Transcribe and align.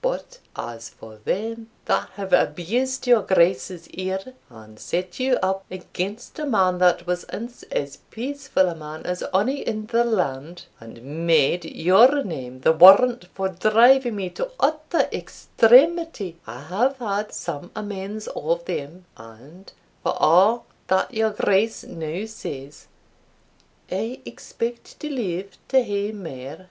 But 0.00 0.38
as 0.56 0.88
for 0.88 1.16
them 1.16 1.68
that 1.84 2.08
have 2.14 2.32
abused 2.32 3.06
your 3.06 3.20
Grace's 3.20 3.90
ear, 3.90 4.32
and 4.48 4.80
set 4.80 5.20
you 5.20 5.34
up 5.42 5.66
against 5.70 6.38
a 6.38 6.46
man 6.46 6.78
that 6.78 7.06
was 7.06 7.24
ance 7.24 7.62
as 7.64 7.98
peacefu' 8.10 8.72
a 8.72 8.74
man 8.74 9.04
as 9.04 9.22
ony 9.34 9.60
in 9.60 9.84
the 9.84 10.02
land, 10.02 10.64
and 10.80 11.26
made 11.26 11.66
your 11.66 12.24
name 12.24 12.60
the 12.60 12.72
warrant 12.72 13.26
for 13.34 13.50
driving 13.50 14.16
me 14.16 14.30
to 14.30 14.50
utter 14.58 15.10
extremity, 15.12 16.38
I 16.46 16.60
have 16.62 16.96
had 16.96 17.34
some 17.34 17.70
amends 17.76 18.28
of 18.28 18.64
them, 18.64 19.04
and, 19.18 19.70
for 20.02 20.16
a' 20.18 20.60
that 20.86 21.12
your 21.12 21.32
Grace 21.32 21.84
now 21.84 22.24
says, 22.24 22.86
I 23.92 24.22
expect 24.24 24.98
to 25.00 25.10
live 25.10 25.58
to 25.68 25.82
hae 25.84 26.12
mair." 26.12 26.70